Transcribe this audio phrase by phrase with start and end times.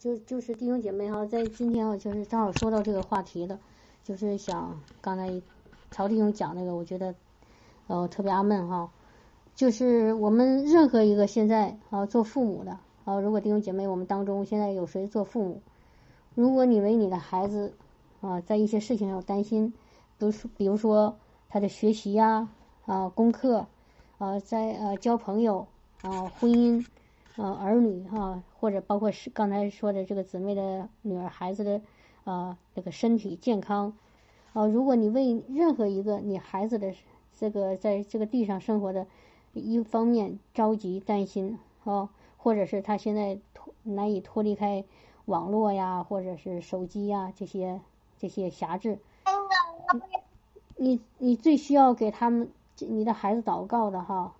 [0.00, 3.58] 就就是弟兄姐妹哈，在今天啊，就是正好说到这个话题的，
[4.02, 5.42] 就是想刚才
[5.90, 7.14] 曹弟兄讲那个，我觉得
[7.86, 8.90] 呃特别阿闷哈，
[9.54, 15.60] 就是我们任何一个现在啊做父母的啊，如果弟兄姐妹我们当中现在有谁做父母，
[16.34, 17.74] 如果你为你的孩子
[18.22, 19.74] 啊在一些事情上担心，
[20.16, 21.18] 比如说比如说
[21.50, 22.48] 他的学习呀
[22.86, 23.66] 啊功课
[24.16, 25.66] 啊在呃交朋友
[26.00, 26.86] 啊婚姻。
[27.40, 31.80] 呃，儿女哈，或者包括是刚才说的这个姊妹的女儿孩子的
[32.24, 33.94] 啊，这个身体健康
[34.52, 36.92] 啊，如果你为任何一个你孩子的
[37.38, 39.06] 这个在这个地上生活的
[39.54, 44.84] 一方面着急担心啊，或者是他现在脱难以脱离开
[45.24, 47.80] 网络呀，或者是手机呀这些
[48.18, 48.98] 这些辖制，
[50.76, 54.34] 你你最需要给他们你的孩子祷告的哈。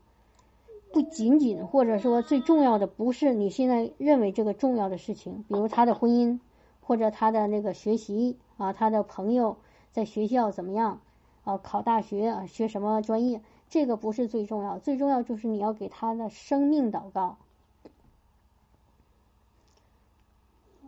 [0.92, 6.40] 不仅仅，或者说最重要的，不是你现在认为这个重要的事情，比如他的婚姻，
[6.80, 9.56] 或者他的那个学习啊，他的朋友
[9.92, 11.00] 在学校怎么样
[11.44, 17.36] 啊，考大学啊，学什么专业，这个不是最重要，最重要就是你要给他的生命祷告。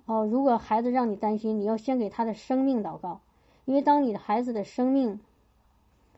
[0.07, 3.21] 哦，如果孩子让你担心，你要先给他的生命祷告，
[3.67, 5.21] 因为当你的孩子的生命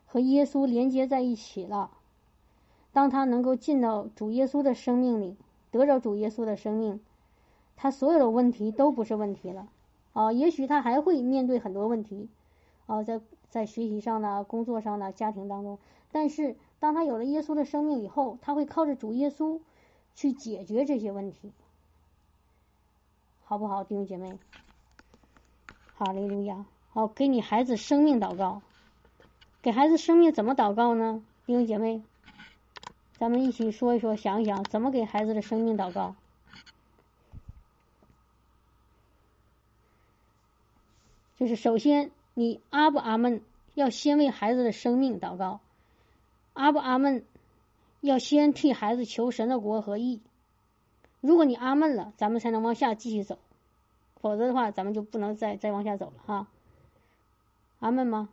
[0.07, 1.91] 和耶稣连接在一起了。
[2.95, 5.35] 当他能够进到主耶稣的生命里，
[5.69, 7.01] 得着主耶稣的生命，
[7.75, 9.67] 他所有的问题都不是问题了。
[10.13, 12.29] 啊，也许他还会面对很多问题，
[12.85, 15.77] 啊，在在学习上呢、工作上呢、家庭当中。
[16.13, 19.59] 但是，当他有了耶稣的生命以后，他会靠着主耶稣
[20.15, 21.51] 去解决这些问题，
[23.43, 24.39] 好不好，弟兄姐妹？
[25.95, 26.65] 哈利路亚！
[26.93, 28.61] 好，给你孩子生命祷告，
[29.61, 32.01] 给孩子生命怎么祷告呢，弟兄姐妹？
[33.17, 36.15] 咱们一起说一说，想一想怎么给孩子的生命祷告。
[41.37, 43.41] 就是首先，你阿不阿闷
[43.73, 45.61] 要先为孩子的生命祷告，
[46.53, 47.23] 阿不阿闷
[48.01, 50.21] 要先替孩子求神的国和义。
[51.21, 53.39] 如果你阿闷了，咱们才能往下继续走，
[54.19, 56.47] 否则的话，咱们就不能再再往下走了哈。
[57.79, 58.27] 阿闷吗？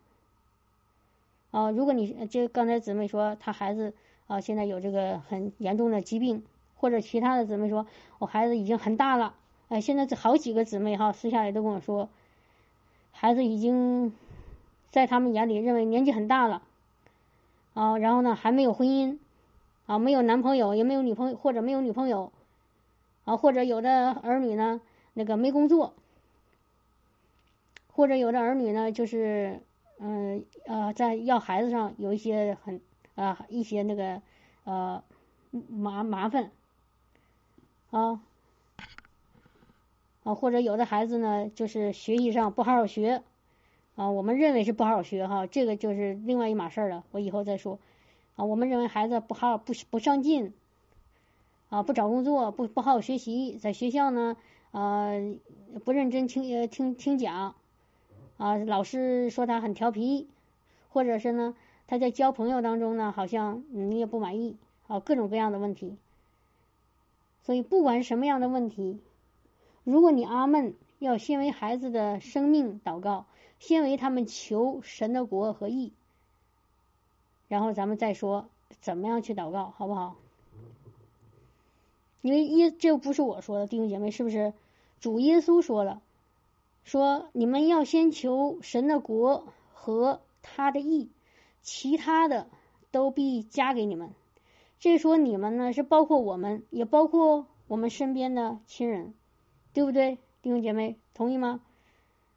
[1.53, 3.95] 啊，如果你就刚才姊妹说他孩子。
[4.33, 6.43] 啊，现在有这个很严重的疾病，
[6.79, 7.87] 或者其他的姊妹说，
[8.19, 9.35] 我孩子已经很大了。
[9.69, 12.09] 哎，现在这好几个姊妹哈，私下里都跟我说，
[13.13, 14.15] 孩子已经
[14.91, 16.63] 在他们眼里认为年纪很大了。
[17.75, 19.19] 啊，然后呢，还没有婚姻，
[19.85, 22.33] 啊，没有男朋友，也没有女朋友，或者没有女朋友，
[23.27, 24.81] 啊，或者有的儿女呢，
[25.13, 25.93] 那个没工作，
[27.93, 29.61] 或者有的儿女呢，就是
[29.99, 32.81] 嗯呃，在要孩子上有一些很。
[33.15, 34.23] 啊，一些那个
[34.65, 35.03] 呃
[35.69, 36.51] 麻麻烦
[37.91, 38.23] 啊
[40.25, 43.23] 啊，或者有的孩子呢，就是学习上不好好学
[43.97, 47.79] 啊，我们认为是不好好学哈，这个就是另外一码事儿了，我以后再说
[48.37, 48.47] 啊。
[48.47, 50.55] 我们认为孩子不好不不上进
[51.69, 54.37] 啊，不找工作，不不好好学习，在学校呢
[54.71, 55.11] 啊
[55.85, 57.57] 不认真听听听讲
[58.39, 60.29] 啊，老师说他很调皮，
[60.89, 61.55] 或者是呢。
[61.93, 65.99] 他在交朋友当中呢，好像你也不满意啊，各种各样的问题。
[67.43, 68.99] 所以不管什么样的问题，
[69.85, 73.27] 如果你阿门，要先为孩子的生命祷告，
[73.59, 75.93] 先为他们求神的国和义，
[77.47, 78.49] 然后咱们再说
[78.81, 80.17] 怎么样去祷告，好不好？
[82.23, 84.55] 因为耶，这不是我说的，弟兄姐妹，是不是？
[84.99, 86.01] 主耶稣说了，
[86.85, 91.11] 说你们要先求神的国和他的义。
[91.63, 92.49] 其他的
[92.91, 94.11] 都必加给你们。
[94.79, 99.15] 这说你们呢，是包括我们，也包括我们身边的亲人，
[99.73, 101.61] 对不对，弟兄姐妹，同意吗？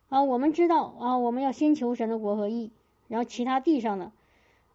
[0.10, 2.72] 啊，我们知道啊，我们要先求神的国和义，
[3.08, 4.12] 然后其他地上的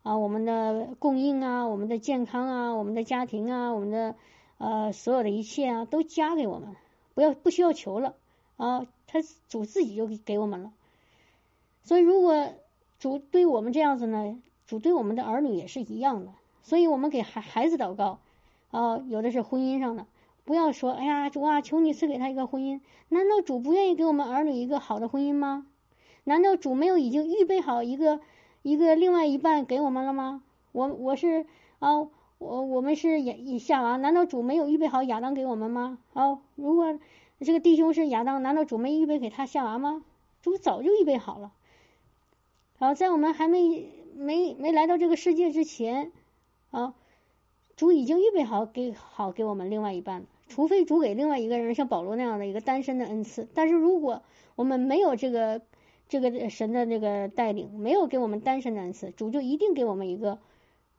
[0.02, 4.16] 啊，我们的供应啊，我们的健康啊，我们的家庭啊，我们的
[4.58, 6.74] 呃所有的一切啊，都加给我们，
[7.14, 8.16] 不要不需要求了
[8.56, 10.72] 啊，他主自己就给我们了。
[11.84, 12.52] 所以如果。
[13.00, 16.32] 主对我们这样子呢，主对我们的儿女也是一样的，
[16.62, 18.18] 所以我们给孩孩子祷告
[18.70, 20.06] 啊，有的是婚姻上的，
[20.44, 25.66] 不要说哎呀主啊，求你赐给他一个婚姻，难道主不愿意给我们儿女一个好的婚姻吗？
[26.24, 28.20] 难道主没有已经预备好一个
[28.60, 30.42] 一个另外一半给我们了吗？
[30.72, 31.46] 我我是
[31.78, 32.00] 啊，
[32.36, 35.96] 我我们是亚夏娃，难道主没有预备好亚当给我们吗？
[36.12, 36.98] 哦，如果
[37.40, 40.04] 这个弟兄是亚当，难道主没预备给他夏娃吗？
[40.42, 41.52] 主早就预备好了。
[42.82, 46.12] 好，在我们还没没没来到这个世界之前，
[46.70, 46.94] 啊，
[47.76, 50.26] 主已经预备好给好给我们另外一半了。
[50.48, 53.46] 除非主给另外一个人像保罗那样的一个单身的恩赐。
[53.52, 54.22] 但是如果
[54.56, 55.60] 我们没有这个
[56.08, 60.38] 这个神的这个带领，没有给我们单身的恩赐，主就一定给我们一个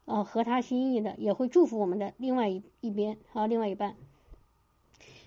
[0.05, 3.95] 呃合他心意的，也会祝福我们的另外一一边啊，另外一半。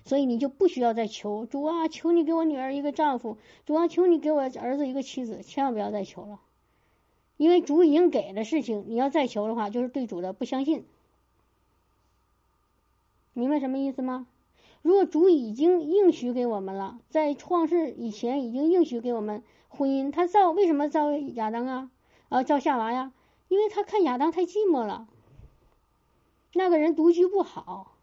[0.05, 6.39] 所以你就不需要再求主啊，求你给我女儿一个丈夫，主啊，求你给我儿子一个妻子，千万不要再求了，
[7.37, 10.85] 因为主已经给的事情，你要再求的话，就是对主的不相信。
[13.33, 14.27] 明白什么意思吗？
[14.81, 21.91] 如果主已经应许给我们了，在创世以前已经应许给我们婚姻，他造为什么造亚当啊？
[22.29, 23.11] 啊，造夏娃呀？
[23.47, 25.07] 因为他看亚当太寂寞了，
[26.53, 27.95] 那个人独居不好，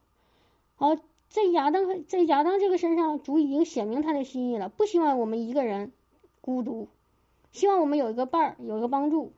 [0.74, 0.96] 好。
[1.28, 5.90] 在亚当在亚当这个身上，主已经显明他的心意了，不希望我们一个人
[6.42, 6.88] 孤独，
[7.52, 9.32] 希望我们有一个伴儿，有一个帮助，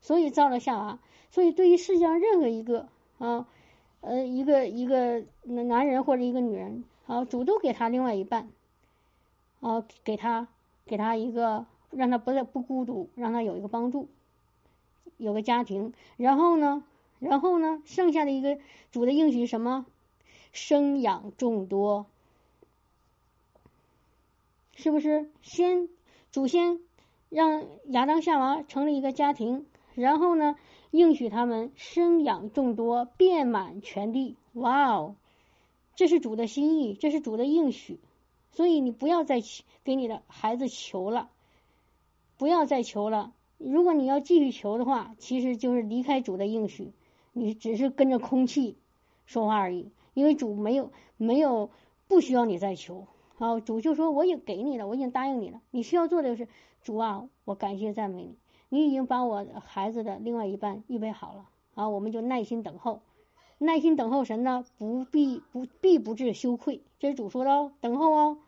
[0.00, 0.98] 所以造了夏娃。
[1.30, 3.48] 所以对于世界上任何一个啊
[4.00, 8.50] 呃一个一个男人或者一个女人啊，主动给他另外一半
[9.60, 10.46] 啊，给他
[10.84, 14.08] 给他一个让他不再不孤独，让他有一个帮助，
[15.16, 15.92] 有个家庭。
[16.16, 16.84] 然后呢，
[17.18, 18.58] 然后呢，剩下的一个
[18.92, 19.86] 主的应许什么？
[20.52, 22.06] 生养众多，
[24.76, 25.28] 是不是？
[25.42, 25.88] 先
[26.30, 26.78] 祖先
[27.34, 29.66] 让亚当夏娃成立一个家庭，
[29.96, 30.54] 然后呢，
[30.92, 34.36] 应许他们生养众多，遍满全地。
[34.52, 35.16] 哇哦，
[35.96, 37.98] 这是主的心意，这是主的应许。
[38.52, 39.42] 所以你不要再
[39.82, 41.28] 给你的孩子求了，
[42.38, 43.32] 不要再求了。
[43.58, 46.92] 如果你要继续求的话，其实就是离开主的应许，
[47.32, 48.76] 你只是跟着空气
[49.26, 49.90] 说话而已。
[50.12, 51.70] 因为主没有没有
[52.06, 56.48] 不需要你再求，好主就说我也给你了，我已经答应你了，你需要做的就是
[56.84, 58.36] 主啊，我感谢赞美
[58.68, 63.00] 你，你已经把我孩子的另外一半预备好了，啊，我们就耐心等候，
[63.58, 68.38] 耐心等候神呢，不必不必不致羞愧，这是主说的哦，等候哦，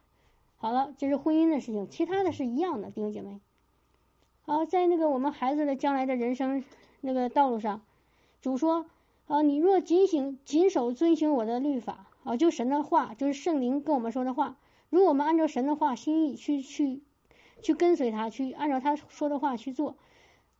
[0.58, 3.40] 好了，这是婚姻的事情，其他的是一样的，弟兄姐妹，
[4.42, 6.62] 好，在那个我们孩子的将来的人生
[7.00, 7.80] 那个道路上，
[8.40, 8.86] 主说。
[9.28, 14.56] 啊，你若谨行、谨守、遵行我的律法啊，就神的话，就是圣灵跟我们说的话。
[14.88, 17.02] 如果我们按照神的话心意去去
[17.62, 19.96] 去跟随他，去按照他说的话去做，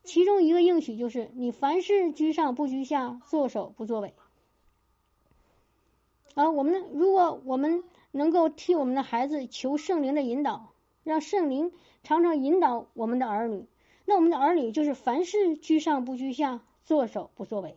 [0.02, 4.14] 其中一个应许就是：你凡事居上不居下，作首不作尾。
[6.34, 10.72] 啊，我们如果我们能够替我们的孩子求圣灵的引导，
[11.02, 11.72] 让圣灵
[12.02, 13.66] 常常引导我们的儿女，
[14.04, 17.76] 那我们的儿女就是凡事居上不居下，作首不作尾。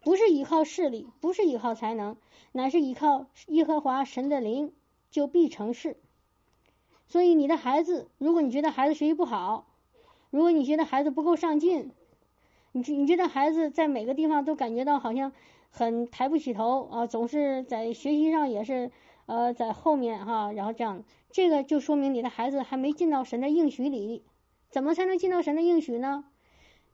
[0.00, 2.16] 不是依靠势力，不是依靠才能，
[2.52, 4.72] 乃是依靠耶和华神的灵，
[5.10, 5.96] 就必成事。
[7.08, 9.66] 所以你的孩子，如果你觉得孩子学习不好，
[10.30, 11.90] 如果你觉得孩子不够上进，
[12.72, 15.32] 你你觉得孩子在每个地方都感觉到好像
[15.70, 18.90] 很抬不起头啊，总是在学习上也是
[19.26, 24.22] 呃在后面哈，然后这样，这个就说明你的孩子还没进到神的应许里。
[24.70, 26.26] 怎么才能进到神的应许呢？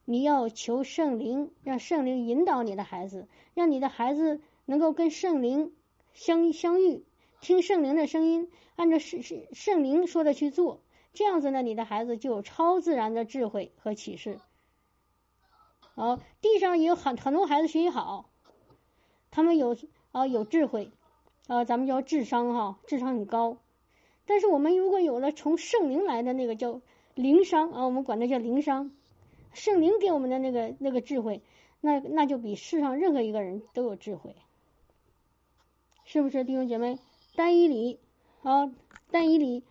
[0.05, 5.73] 你要求圣灵，让圣灵引导你的孩子，让你的孩子能够跟圣灵
[6.13, 7.03] 相相遇，
[7.45, 10.81] 听圣灵的声音，按照圣圣圣灵说的去做，
[11.13, 14.41] 这样子呢，你的孩子就有超自然的智慧和启示。
[15.95, 18.31] 好，地上也有很很多孩子学习好，
[19.31, 19.77] 他们有
[20.11, 20.91] 啊有智慧
[21.47, 23.59] 啊，咱们叫智商哈，智商很高。
[24.25, 26.81] 但是我们如果有了从圣灵来的那个叫
[27.15, 28.91] 灵商啊，我们管它叫灵商。
[29.53, 31.43] 圣灵给我们的那个那个智慧，
[31.83, 34.35] 那那就比世上任何一个人都有智慧，
[36.07, 36.99] 是不是弟兄姐妹？
[37.35, 37.99] 单一里
[38.43, 38.73] 啊，
[39.11, 39.63] 单一里，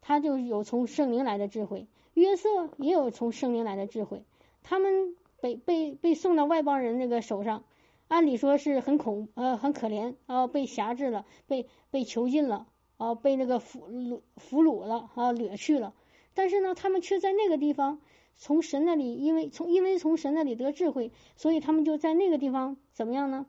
[0.00, 4.24] 他就有从圣灵来的智慧；约瑟也有从圣灵来的智慧。
[4.62, 7.64] 他们被被被送到外邦人那个手上，
[8.08, 12.66] 按理说是很恐呃很可怜啊，被辖制了，被被囚禁了
[12.96, 15.94] 啊，被那个俘虏俘虏了啊，掠去了。
[16.34, 18.00] 但是呢，他们却在那个地方。
[18.42, 23.44] 从神那里，因为从因为从神那里得智慧，所以他们就在那个地方怎么样呢？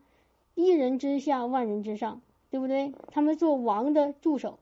[0.54, 2.22] 一人之下，万人之上，
[2.52, 2.94] 对不对？
[3.08, 4.60] 他们做王的助手，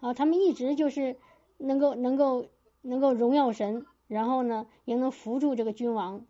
[0.00, 1.18] 啊，他们一直就是
[1.58, 2.46] 能够能够
[2.80, 6.24] 能够荣耀神，然后呢，也能扶住这个君王，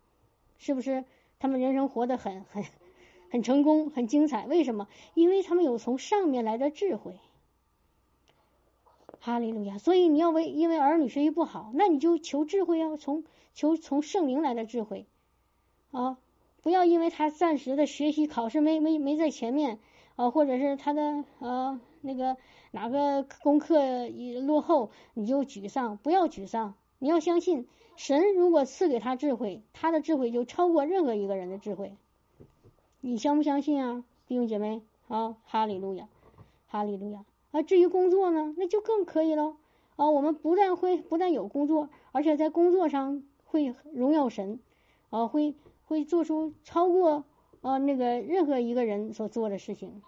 [0.56, 1.04] 是不是？
[1.38, 2.64] 他们人生活得很很
[3.30, 4.46] 很成功，很精彩。
[4.46, 4.88] 为什么？
[5.14, 7.20] 因为他们有从上面来的智慧。
[9.20, 9.78] 哈利路亚！
[9.78, 15.06] 所以你要为因为儿女学习不好，那你就求智慧啊，从求从圣灵来的智慧
[15.90, 16.18] 啊，
[16.62, 19.78] 不要因为他暂时的学习考试没没没在前面
[20.16, 22.36] 啊，或者是他的呃那个
[22.70, 24.08] 哪个功课
[24.42, 25.96] 落后，你就沮丧。
[25.96, 31.96] 不要沮丧，你要相信神，如果赐给他智慧，他的智慧就超过任何一个人的智慧。
[33.00, 34.82] 你相不相信啊，弟兄姐妹？
[35.06, 36.08] 啊，哈利路亚，
[36.66, 37.24] 哈利路亚。
[37.52, 39.56] 啊，至于工作呢，那就更可以了。
[39.96, 44.60] 啊，我们不但会不但有工作，而且在工作上会荣耀神，
[45.10, 45.54] 啊，会
[45.88, 47.24] 会做出超过
[47.62, 50.02] 啊那个任何一个人所做的事情。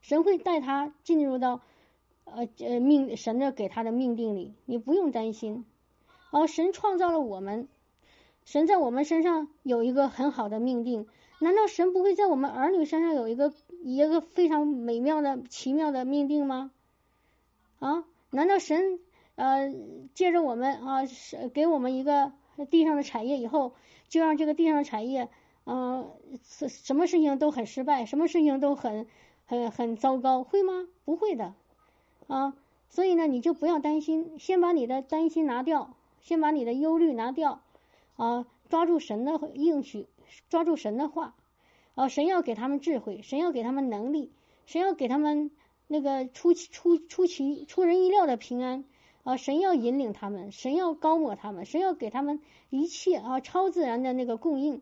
[0.00, 1.60] 神会带他进入到
[2.24, 5.66] 呃呃命神的给他的命定里，你不用担心。
[6.30, 7.68] 啊，神创造了我们，
[8.44, 11.06] 神在我们身上有一个很好的命定，
[11.40, 13.52] 难道神不会在我们儿女身上有一个
[13.82, 16.70] 一个非常美妙的奇妙的命定吗？
[17.78, 18.04] 啊？
[18.30, 18.98] 难道神
[19.36, 19.74] 呃
[20.14, 22.32] 借着我们啊是给我们一个
[22.70, 23.74] 地上的产业以后，
[24.08, 25.28] 就让这个地上的产业
[25.64, 26.10] 嗯
[26.42, 29.06] 什什么事情都很失败，什么事情都很
[29.46, 30.88] 很很糟糕，会吗？
[31.04, 31.54] 不会的
[32.26, 32.54] 啊，
[32.88, 37.60] 所以呢你就不要担心，先把你的担心拿掉，先把你的忧虑拿掉
[38.16, 40.06] 啊，抓住神的应许，
[40.48, 41.34] 抓住神的话
[41.94, 44.32] 啊，神要给他们智慧，神要给他们能力，
[44.66, 45.50] 神要给他们。
[45.90, 48.84] 那个出出出奇出人意料的平安
[49.28, 49.36] 啊！
[49.36, 54.80] 神要引领他们，神要高抹他们，神要给他们一切啊超自然的那个供应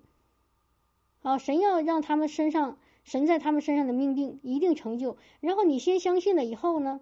[1.22, 1.36] 啊！
[1.38, 5.16] 神要让他们身上，神在他们身上的命定一定成就。
[5.40, 7.00] 然后你先相信了以后呢，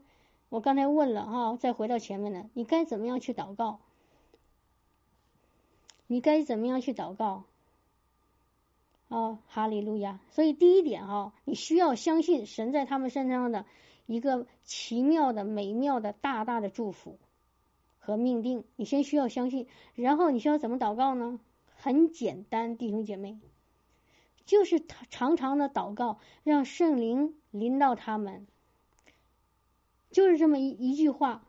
[0.49, 3.81] 我刚才问了啊，再回到前面呢，你该怎么样去祷告？
[6.07, 7.45] 你该怎么样去祷告？
[9.11, 10.19] 啊，哈利路亚！
[10.31, 13.67] 所以第一点哈，你需要相信神在他们身上的。
[14.07, 17.17] 一个奇妙的、美妙的、大大的祝福
[18.05, 21.41] 和命定，你先需要相信，然后你需要怎么祷告呢？
[21.75, 23.39] 很简单，弟兄姐妹，
[24.45, 28.47] 就是常常的祷告，让圣灵临到他们，
[30.11, 31.45] 就是这么一一句话。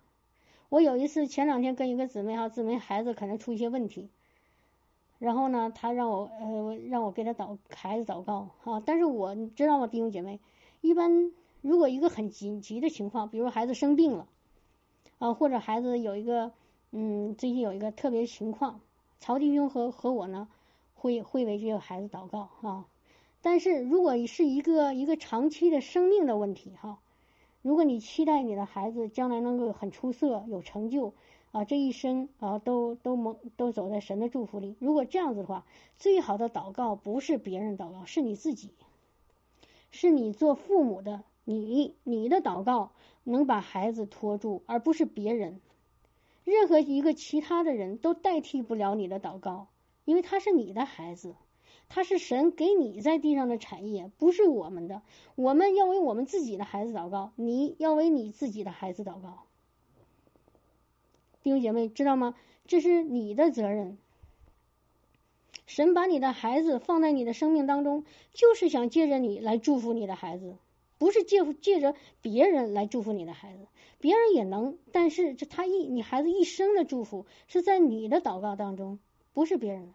[0.69, 4.09] 我有一次前两天跟一个姊妹哈，姊妹孩子可能出一些问题，
[5.19, 10.39] 然后呢，他让我呃让我给他祷孩子祷告啊，但是我你知道吗，弟兄姐妹，
[10.79, 11.31] 一般。
[11.61, 14.27] 如果一个很紧急的情况，比如孩子生病了，
[15.17, 16.51] 啊，或者孩子有一个，
[16.91, 18.81] 嗯，最近有一个特别情况，
[19.19, 20.49] 曹弟兄和和我呢，
[20.93, 22.85] 会会为这个孩子祷告啊。
[23.41, 26.99] 但是如果是一个一个长期的生命的问题哈，
[27.61, 31.13] 如果你期待你的孩子将来能够很出色、有成就
[31.51, 35.65] 啊，这一生啊都都蒙都走在神的祝福里，如果这样子的话，
[35.97, 38.71] 最好的祷告不是别人祷告，是你自己，
[39.91, 41.23] 是你做父母的。
[41.47, 42.89] 你你的祷告
[43.25, 45.59] 能把孩子托住，而不是别人。
[46.45, 49.67] 任何一个其他的人都代替不了你的祷告，
[50.05, 51.35] 因为他是你的孩子，
[51.89, 55.01] 他是神给你在地上的产业，不是我们的。
[55.35, 59.43] 我们要为我们自己的孩子祷告，你要为你自己的孩子祷告。
[61.41, 62.35] 弟兄姐妹，知道吗？
[62.67, 63.97] 这是你的责任。
[65.67, 70.55] 神把你的孩子放在你的生命当中，就是想借着你来祝福你的孩子。
[70.97, 73.67] 不是借借着别人来祝福你的孩子，
[73.99, 78.99] 别人也能，但是这他一你孩子一生的祝福是在你的祷告当中，
[79.33, 79.93] 不是别人的。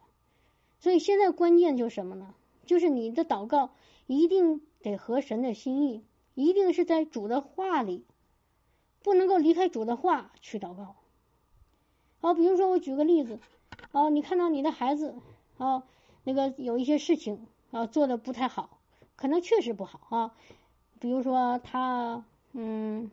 [0.79, 2.35] 所以现在关键就是什么呢？
[2.67, 3.71] 就是你的祷告
[4.07, 6.05] 一定得合神的心意，
[6.35, 8.05] 一定是在主的话里，
[9.03, 10.97] 不能够离开主的话去祷告。
[12.21, 13.41] 好，比如说我举个例子，
[13.93, 15.15] 啊，你看到你的孩子
[15.59, 15.85] 啊，
[16.25, 18.79] 那个有一些事情啊做的不太好，
[19.17, 20.35] 可能确实不好啊。
[21.01, 23.11] 比如说他嗯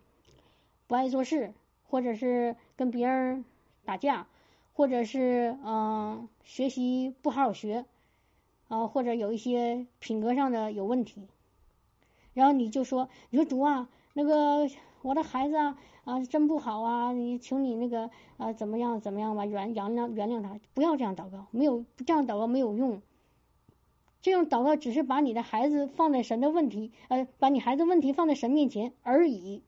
[0.86, 1.54] 不爱做事，
[1.90, 3.46] 或者是跟别人
[3.86, 4.28] 打架，
[4.74, 7.86] 或者是嗯学习不好好学
[8.68, 11.28] 啊，或者有一些品格上的有问题，
[12.34, 14.70] 然后你就说你说主啊，那个
[15.02, 23.02] 我的孩子啊啊真不好啊，你请你那个啊怎么样怎么样吧，原原谅原谅他，不要这样祷告，没有这样祷告没有用。
[24.28, 29.64] 这样祷告只是把你的孩子放在神的问题，呃，把你孩子问题放在神面前而已，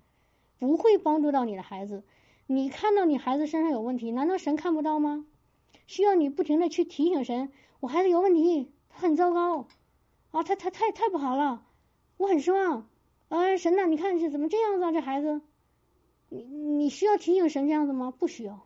[0.59, 2.03] 不会帮助到你的孩子。
[2.45, 5.25] 你看到你孩子身上有问题，难道神看不到吗？
[5.87, 9.67] 需要你不停的去提醒神，我孩子有问题，他很糟糕
[10.31, 11.65] 啊，他他太太不好了，
[12.17, 12.89] 我很失望。
[13.29, 14.91] 啊，神呐，你看是怎么这样子啊？
[14.91, 15.39] 这孩子，
[16.27, 18.11] 你你需要提醒神这样子吗？
[18.11, 18.59] 不需要，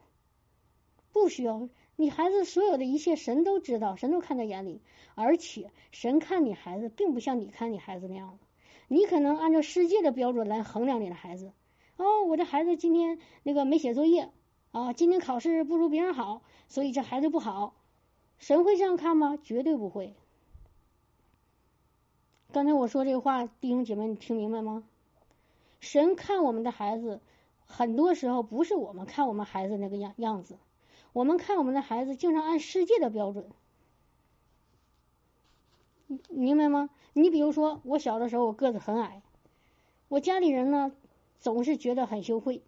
[1.11, 1.69] 不需要。
[1.95, 4.81] 你孩子所有的一切，神都知道，神都看在眼里，
[5.15, 8.39] 而且神看你孩子，并不像你看你孩子那样。
[8.87, 11.51] 你可能按照世界的标准来衡量你的孩子。
[11.97, 14.29] 哦，我这孩子今天那个没写作业
[14.71, 17.75] 啊，今天考试不如别人好，所以这孩子不好。
[18.39, 19.37] 神会这样看吗？
[19.41, 20.15] 绝对不会。
[22.51, 24.83] 刚才我说这个话，弟兄姐妹，你听明白吗？
[25.79, 27.21] 神看我们的孩子，
[27.65, 30.57] 很多时候不是我们看我们孩子那个样样子。
[31.13, 33.45] 我们看我们的孩子，经常按世界的标准，
[36.29, 36.89] 明白吗？
[37.13, 39.21] 你比如说，我小的时候我个子很矮，
[40.09, 40.91] 我家里人呢
[41.39, 42.63] 总是觉得很羞愧，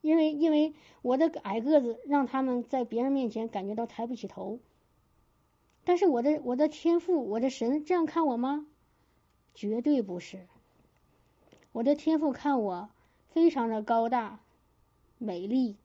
[0.00, 4.58] 因为因为我的矮个子让他们在别人面前感觉到抬不起头。
[5.84, 8.66] 但是我的我的天赋，我的神这样看我吗？
[9.54, 10.46] 绝对不是。
[11.72, 12.88] 我的天赋看我
[13.30, 14.40] 非常的高大、
[15.18, 15.76] 美丽，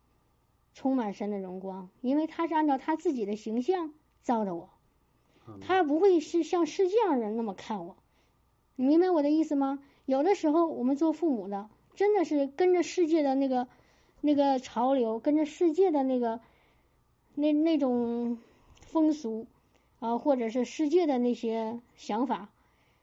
[0.78, 4.70] 充满神的荣光，因为他是按照他自己的形象造的我。
[5.60, 7.98] 他不会是像世界上人那么看我，
[8.76, 9.80] 你明白我的意思吗？
[10.06, 13.68] 有的时候我们做父母的，真的是跟着世界的那个
[14.22, 16.42] 那个潮流，跟着世界的那个
[17.34, 18.38] 那那种
[18.82, 19.48] 风俗
[19.98, 22.50] 啊，或者是世界的那些想法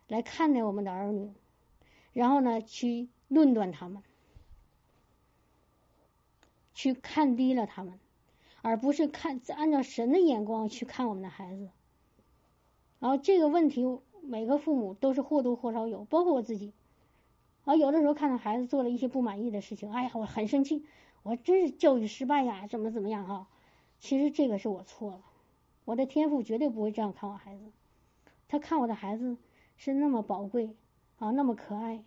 [0.07, 1.33] 来看待我们的儿女，
[2.13, 4.05] 然后呢，去论断他们，
[6.75, 7.99] 去看低了他们，
[8.61, 11.71] 而不是看按照神的眼光去看我们的孩子。
[12.99, 16.73] 然后这个问题，每个父母都是或多或少有，包括我自己。
[17.65, 20.85] 啊，有的时候看到孩子做了一些不满意的事情，哎呀，我很生气，
[21.23, 23.49] 我真是教育失败呀，怎么怎么样哈？
[24.01, 25.21] 其实这个是我错了，
[25.87, 27.63] 我的天赋绝对不会这样看我孩子。
[28.49, 29.39] 他看我的孩子
[29.77, 30.77] 是那么宝贵
[31.19, 32.05] 啊，那么可爱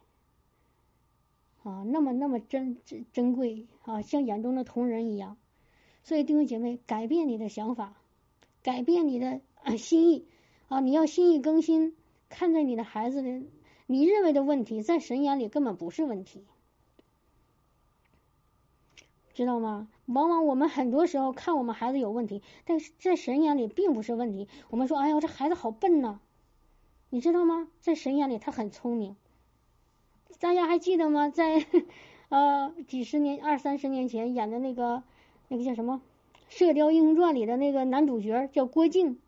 [1.64, 5.38] 啊，那么那么珍珍珍贵啊，像眼中的同人一样。
[6.04, 7.96] 所以弟兄姐妹，改变你的想法，
[8.64, 9.42] 改变你的
[9.78, 10.26] 心意。
[10.70, 10.82] 啊！
[10.82, 11.96] 你要心意更新，
[12.28, 13.42] 看待你的孩子的，
[13.86, 16.44] 你认为的问题，在神眼里根本不是问题，
[19.34, 19.88] 知道吗？
[20.08, 24.50] 往往我们很多时候看我们孩子有问题，但是在神眼里并不是问题。
[24.70, 26.20] 我们说：“哎呀，这孩子好笨呐！”
[27.10, 27.70] 你知道吗？
[27.80, 29.16] 在神眼里他很聪明。
[30.40, 31.30] 大家还记得吗？
[31.30, 31.66] 在
[32.30, 35.04] 呃几十年、二三十年前演的那个
[35.48, 36.02] 那个叫什么
[36.56, 39.20] 《射雕英雄传》里的那个男主角叫郭靖。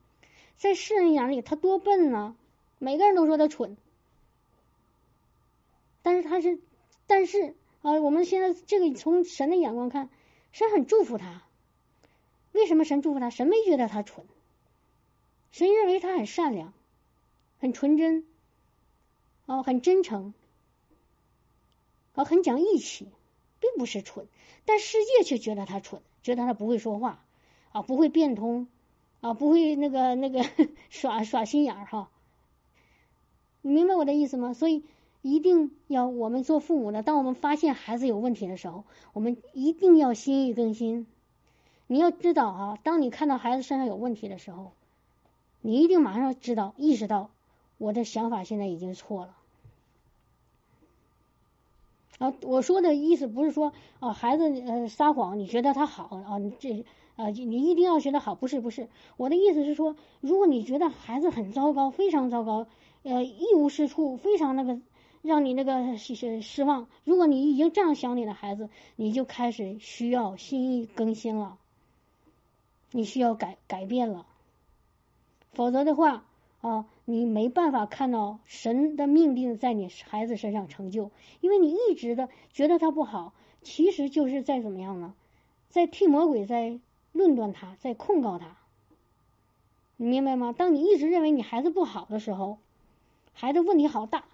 [0.57, 2.35] 在世人眼里，他多笨呢！
[2.79, 3.77] 每个人都说他蠢，
[6.01, 6.59] 但是他是，
[7.07, 10.09] 但是啊，我们现在这个从神的眼光看，
[10.51, 11.43] 神很祝福他。
[12.51, 13.29] 为什么神祝福他？
[13.29, 14.25] 神没觉得他蠢，
[15.51, 16.73] 神认为他很善良，
[17.59, 18.25] 很纯真，
[19.45, 20.33] 哦，很真诚，
[22.19, 23.07] 啊，很讲义气，
[23.59, 24.27] 并不是蠢。
[24.65, 27.23] 但世界却觉得他蠢，觉得他不会说话，
[27.71, 28.67] 啊，不会变通。
[29.21, 30.45] 啊，不会那个那个
[30.89, 32.09] 耍耍心眼儿哈，
[33.61, 34.53] 你明白我的意思吗？
[34.53, 34.85] 所以
[35.21, 41.05] 一定要我们做父母的，当我们发现孩子有问题的时候，我们一定要心意更新。
[41.87, 44.71] 你要知道啊，当你看到孩子身上有问题的时候，
[45.59, 47.29] 你一定马上知道意识到
[47.77, 49.35] 我的想法现在已经错了。
[52.19, 56.85] 啊，我说的意思不是说啊，孩子呃撒谎，你觉得他好啊，你这。
[57.15, 62.67] 啊，你一定要学得好，不是不是，我的意思是说，如果你觉得孩子很糟糕，非常糟糕，
[63.03, 64.79] 呃，一无是处，非常那个
[65.21, 71.57] 让你那个失失望，如果你已经这样想你的孩子，你就开始需要心意更新了，
[72.93, 74.25] 你需要改改变了，
[75.51, 76.23] 否则的话
[76.61, 81.09] 啊，你没办法看到神的命定在你孩子身上成就，
[81.41, 85.13] 因为你一直的觉得他不好，其实就是在怎么样呢，
[85.69, 86.79] 在替魔鬼在。
[87.11, 88.55] 论断他，在控告他，
[89.97, 90.53] 你明白吗？
[90.55, 92.59] 当你一直认为你孩子不好的时候，
[93.33, 94.25] 孩子问题好大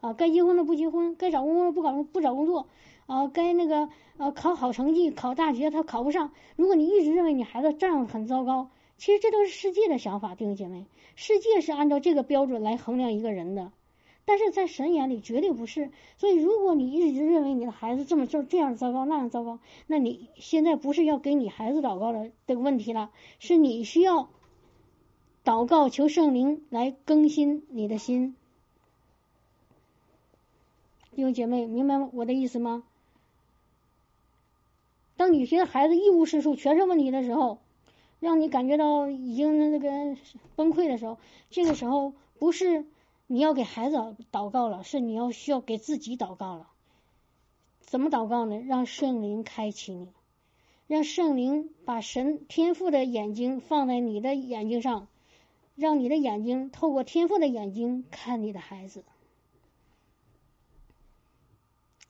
[0.00, 0.14] 啊！
[0.14, 2.68] 该结婚了不结婚，该找工作不搞不找工作
[3.06, 3.28] 啊！
[3.28, 6.32] 该那个呃考好成绩，考大学他考不上。
[6.56, 8.70] 如果你一直认为你孩子这样很糟糕，
[9.02, 10.86] 其实这都是世界的想法，弟兄姐妹，
[11.16, 13.72] 世界是按照这个标准来衡量一个人的。
[14.24, 23.10] 但是在神眼里绝对不是，所以如果你一直认为你的孩子这么这这样糟糕那样糟糕，那你现在不是要给你孩子祷告的这个问题了，
[23.40, 24.30] 是你需要
[25.44, 28.36] 祷告求圣灵来更新你的心。
[31.16, 32.84] 弟兄姐妹，明白我的意思吗？
[35.16, 37.58] 当你觉得孩子一无是处、全是问题的时候，
[38.22, 40.16] 让你感觉到已经那个
[40.54, 41.18] 崩溃的时候，
[41.50, 42.86] 这个时候不是。
[43.28, 43.96] 你要给孩子
[44.30, 46.68] 祷告了，是你要需要给自己祷告了。
[47.80, 48.58] 怎么祷告呢？
[48.58, 50.08] 让圣灵开启你，
[50.86, 55.08] 让圣灵把神天赋的眼睛放在你的眼睛上，
[55.76, 59.02] 让你的眼睛透过天赋的眼睛看你的孩子，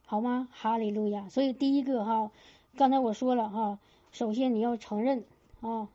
[0.05, 0.49] 好吗？
[0.51, 1.29] 哈利路亚！
[1.29, 2.33] 所以第一个哈，
[2.77, 3.79] 刚才我说了哈，
[4.11, 5.25] 首先你要承认
[5.61, 5.89] 啊，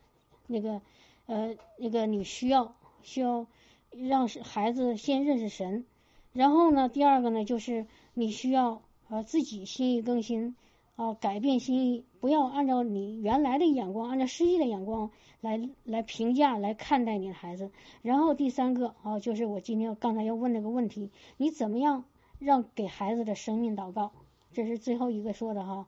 [0.48, 0.82] 那个
[1.26, 3.46] 呃，那个你需要需要。
[3.90, 5.86] 让孩子先认识神，
[6.34, 10.56] 然后呢，第二个呢，就是你需要呃自己心意更新
[10.94, 17.70] 啊，改变心意，不要按照你原来的眼光，按照世界的眼光来来评价、来看待你的孩子。
[18.02, 22.04] 然后第三个啊，就是我今天刚才要问那个问题：你怎么样
[22.38, 24.12] 让给孩子的生命祷告？
[24.52, 25.86] 这是最后一个说的哈。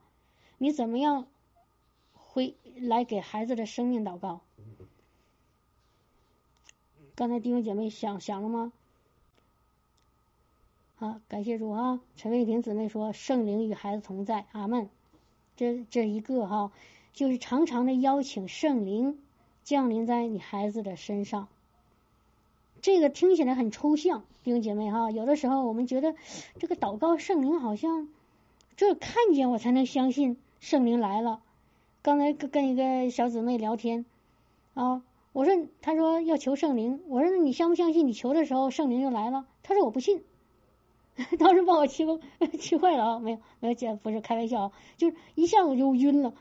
[0.57, 1.27] 你怎么样
[2.15, 4.41] 会来给孩子的生命祷告？
[7.15, 8.73] 刚才弟兄姐妹想想了吗？
[10.97, 12.01] 好，感谢主啊！
[12.17, 14.89] 陈卫婷姊妹说：“圣灵与孩子同在，阿门。”
[15.57, 16.73] 这这一个哈，
[17.13, 19.19] 就是常常的邀请圣灵
[19.65, 21.49] 降临在你孩子的身上。
[22.83, 26.15] 这个听起来很抽象，弟兄姐妹哈，有的时候我们觉得
[26.59, 28.09] 这个祷告圣灵好像
[28.77, 31.43] 这看见我才能相信圣灵来了。
[32.03, 34.07] 刚才跟跟一个小姊妹聊天
[34.73, 39.47] 啊，我说他说要求圣灵，我说那你相不相信你求的时候圣灵就来了？
[39.63, 40.23] 他说我不信。
[41.39, 42.07] 当时把我气
[42.59, 43.19] 气坏了啊！
[43.19, 46.33] 没有没有姐，不是开玩笑，就是一下我就晕了。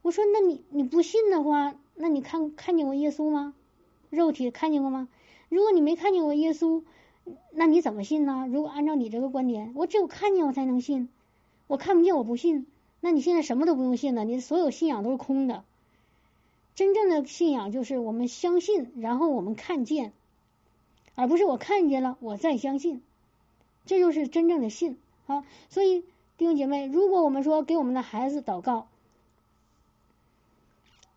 [0.00, 3.54] 我说那你你不信的话，那你看看见过耶稣吗？
[4.10, 5.08] 肉体看见过吗？
[5.48, 6.84] 如果你没看见过耶稣，
[7.52, 8.46] 那你怎么信呢？
[8.50, 11.08] 如果按照你这个观点，我只有看见我才能信，
[11.66, 12.66] 我看不见我不信。
[13.00, 15.64] 那你现在什么都不用信了，你所有信仰都是空的。
[16.78, 20.12] 真正的信仰就是我们相信，然后我们看见，
[21.16, 23.02] 而不是我看见了我再相信。
[23.84, 25.44] 这就是真正的信啊！
[25.70, 26.02] 所以
[26.36, 28.86] 弟兄姐妹，如果我们说给我们的孩子祷告，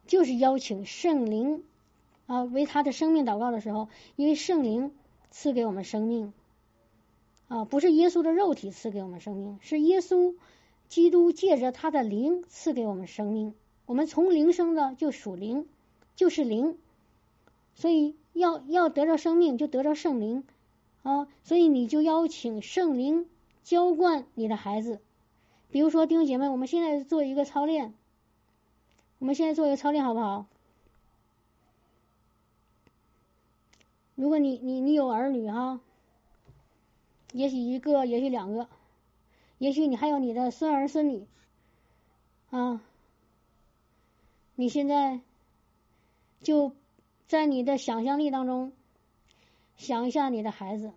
[0.08, 1.64] 就是邀请圣灵
[2.26, 4.92] 啊为他的生命祷告的时候，因为圣灵
[5.30, 6.34] 赐给我们生命
[7.50, 10.34] 啊，不是耶稣的肉体赐给我们生命，是耶稣
[10.88, 13.54] 基督借着他的灵赐给我们生命。
[13.92, 15.68] 我们从灵生的就属灵，
[16.16, 16.78] 就是灵，
[17.76, 20.46] 所以要要得到生命，就得到圣灵。
[21.04, 23.28] 啊，所以你就邀请圣灵
[23.66, 25.02] 浇灌你的孩子。
[25.72, 27.94] 比如说弟兄姐妹，我们现在做一个操练，
[29.20, 30.46] 我们现在做一个操练好不好？
[34.16, 35.82] 如果你你你有儿女哈，
[37.34, 38.70] 也许一个，也许两个，
[39.58, 41.28] 也许你还有你的孙儿孙女
[42.52, 42.82] 啊，
[44.62, 45.20] 你现在
[46.44, 46.72] 就
[47.28, 48.72] 在你的想象力当中。
[49.76, 50.92] 想一下你的孩子，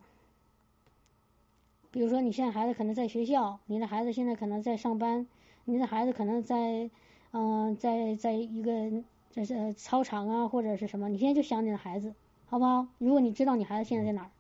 [1.91, 5.27] 比如说你现在孩子可能在学校，你的孩子现在可能在上班，
[5.65, 6.91] 你的孩子可能在
[7.31, 12.89] 嗯在在一个这是操场啊或者是什么，你现在就想你的孩子，好不好？
[12.99, 14.31] 如果你知道你孩子现在在哪儿，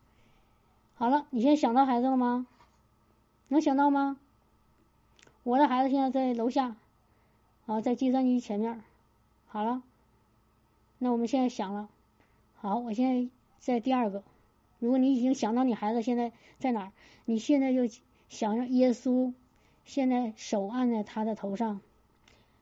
[0.97, 2.47] 好了，你现在想到孩子了吗？
[3.49, 4.19] 能想到吗？
[5.45, 6.77] 我的孩子现在在楼下，
[7.65, 8.83] 啊，在计算机前面，
[9.55, 9.85] 好了，
[10.99, 11.89] 那我们现在想了，
[12.57, 14.25] 好，我现在在第二个。
[14.81, 16.93] 如果你已经想到你孩子现在在哪儿，
[17.25, 17.83] 你现在就
[18.29, 19.33] 想让耶稣
[19.85, 21.81] 现在手按在他的头上。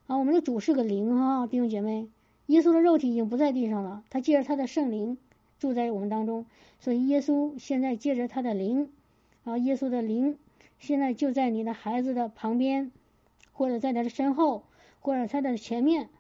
[0.07, 2.09] 啊，我们的主是个灵啊，弟兄姐妹，
[2.49, 5.17] 耶稣的肉体已经不在地上了，他借着他的圣灵
[5.59, 6.45] 住在我们当中，
[6.79, 8.93] 所以耶稣现在借着他的灵，
[9.45, 10.37] 啊，耶稣的灵
[10.79, 12.93] 现在就在你的孩子的旁边，
[13.55, 14.65] 或者在他的身后，
[15.01, 16.11] 或者他的前面，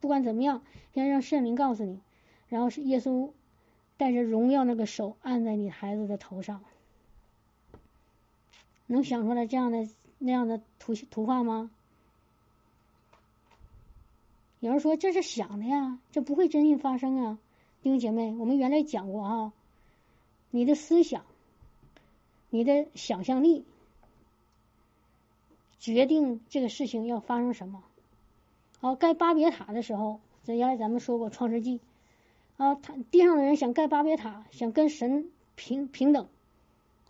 [0.00, 0.62] 不管怎么样，
[0.94, 2.00] 先让圣灵告诉你，
[2.48, 3.30] 然后是耶稣。
[3.96, 6.62] 带着荣耀那个手按在你孩子的头上，
[8.86, 11.68] 能想出来这样的那样的图图画吗？
[14.60, 17.38] 有人说这是想的呀，这不会真心发生啊！
[17.82, 19.52] 弟兄姐妹，我们原来讲过啊，
[20.52, 21.24] 你的思想、
[22.50, 23.64] 你的想象力
[25.80, 27.82] 决定这个事情要发生什么。
[28.80, 31.78] 好，盖巴别塔的时候，这原来咱们说过《创世纪》。
[32.62, 36.28] 啊，他地上的人想盖巴别塔，想跟神平平等，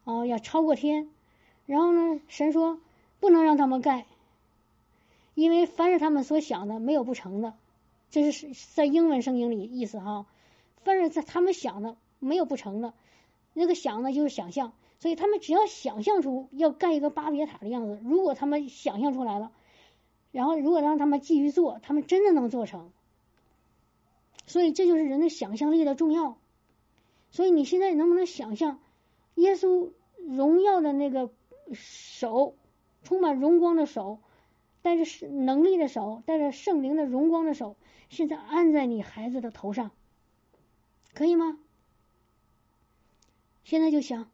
[0.05, 1.11] 哦，要超过天。
[1.67, 2.81] 然后呢，神说
[3.21, 4.07] 不能让他们盖，
[5.35, 7.53] 因为凡是他们所想的，没有不成的。
[8.11, 10.25] 这是在英文圣经里意思哈。
[10.85, 12.95] 凡是在他们想的，没有不成的。
[13.53, 19.53] 那个想的就是想象，所以他们只要想象出要盖一个巴别塔的样子，如果他们想象出来了，
[20.31, 22.91] 然后如果让他们继续做，他们真的能做成。
[24.47, 26.39] 所以这就是人的想象力的重要。
[27.31, 28.81] 所以你现在能不能想象，
[29.35, 31.31] 耶稣荣耀的那个
[31.73, 32.55] 手，
[33.05, 34.21] 充满荣光的手，
[34.81, 37.77] 带着能力的手，带着圣灵的荣光的手，
[38.09, 39.91] 现在按在你孩子的头上，
[41.13, 41.59] 可以吗？
[43.65, 44.31] 现在就想，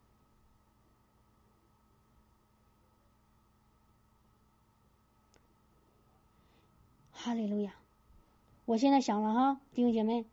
[7.24, 7.72] 哈利路亚。
[8.66, 10.26] 我现在想了哈，弟兄姐妹，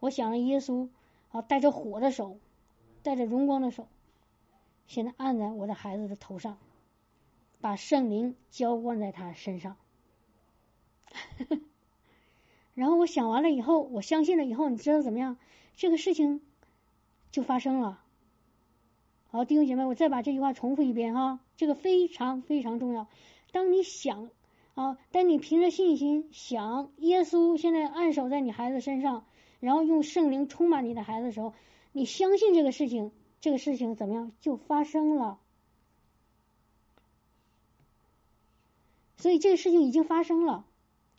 [0.00, 0.90] 我想了耶稣
[1.30, 2.36] 啊，带着火的手，
[3.02, 3.88] 带着荣光的手，
[4.86, 6.58] 现在按在我的孩子的头上，
[7.62, 9.78] 把圣灵浇灌在他身上。
[12.74, 15.38] 然后我想完了以后，我相信了以后，你知道怎么样？
[15.74, 16.42] 这个事情
[17.30, 17.98] 就发生了。
[19.30, 23.06] 好，弟兄姐妹，我再把这句话重复一遍哈，这个非常非常重要。
[23.52, 24.28] 当你想
[24.76, 29.24] 啊，但你凭着信心想耶稣现在按手在你孩子身上，
[29.58, 31.54] 然后用圣灵充满你的孩子的时候，
[31.92, 33.10] 你相信这个事情，
[33.40, 35.38] 这个事情怎么样就发生了？
[39.16, 40.66] 所以这个事情已经发生了，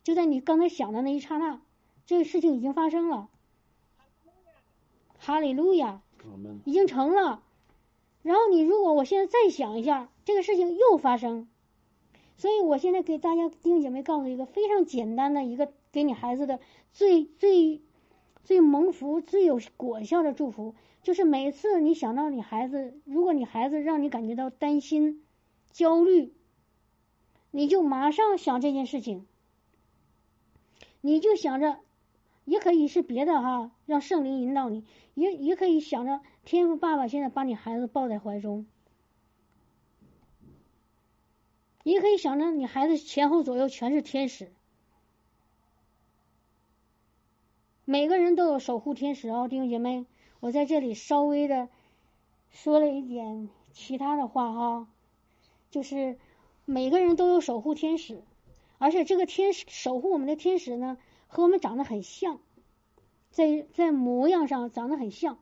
[0.04, 1.60] 就在你刚才想的那一刹那，
[2.06, 3.28] 这个事情已经发生了。
[5.18, 6.04] 哈利路亚，
[6.64, 7.42] 已经成了。
[8.22, 11.50] 然后你如果我现在再想一下，这个事情又发生。
[12.38, 16.60] 所以我现在给大家弟兄姐妹告诉一个非常简单的一个给你孩子的
[16.94, 17.82] 最最
[18.44, 25.24] 最蒙福、最有果效的祝福，就是每次你想到你孩子，如果你孩子让你感觉到担心、
[25.72, 26.34] 焦虑。
[27.50, 29.26] 你就马上想这件事情，
[31.02, 31.80] 你就想着，
[32.44, 34.84] 也可以是别的哈，让圣灵引导你，
[35.16, 38.68] 也也可以想着天父爸爸现在把你孩子抱在怀中，
[41.88, 44.52] 你可以想着你孩子前后左右全是天使，
[47.86, 50.06] 每个人都有守护天使哦，弟兄姐妹，
[50.42, 51.70] 我在这里稍微的
[52.50, 54.88] 说了一点其他的话哈，
[55.72, 56.18] 就是。
[56.70, 58.22] 每个人都有守护天使，
[58.78, 60.98] 而且这个天使守护我们的天使呢，
[61.28, 62.42] 和我们长得很像，
[63.32, 65.40] 在在模样上长得很像。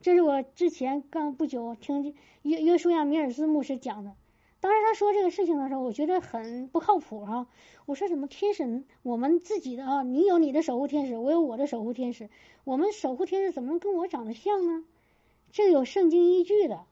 [0.00, 4.14] 这是我之前刚不久听约约书亚米尔斯牧师讲的。
[4.60, 7.46] 当时他说这个事情的时候，我觉得很不靠谱哈。
[7.86, 10.02] 我说怎么天神我们自己的啊？
[10.02, 12.28] 你有你的守护天使，我有我的守护天使，
[12.64, 14.84] 我们守护天使怎么能跟我长得像呢？
[15.50, 16.84] 这有圣经依据的，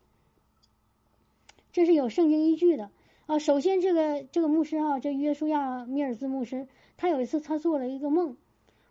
[1.72, 2.90] 这是有圣经依据的。
[3.26, 8.38] 啊，首先这个这个牧师啊，这约书亚米尔兹牧师，他有一次他做了一个梦，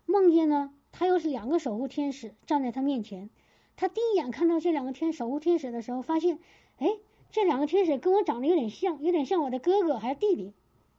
[0.06, 3.28] 梦见呢，他又是两个守护天使站在他面前，
[3.74, 6.38] 他第一眼看到这两个天守护天使的时候，发现，
[6.78, 6.86] 哎，
[7.30, 10.52] 这两个天使跟我长得有点像，有点像我的哥哥还是弟弟，